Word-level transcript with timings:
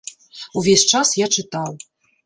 Увесь 0.61 0.87
час 0.95 1.13
я 1.23 1.27
чытаў. 1.39 1.71